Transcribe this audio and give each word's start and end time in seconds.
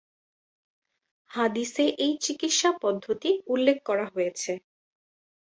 হাদিসে 1.31 1.85
এই 1.97 2.13
চিকিৎসা 2.21 2.69
পদ্ধতি 2.81 3.29
উল্লেখ 3.47 3.77
করা 3.85 4.05
হয়েছে। 4.13 4.51